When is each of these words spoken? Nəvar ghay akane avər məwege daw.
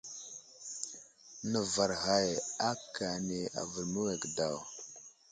Nəvar 1.51 1.91
ghay 2.03 2.29
akane 2.69 3.39
avər 3.61 3.85
məwege 3.93 4.29
daw. 4.37 4.57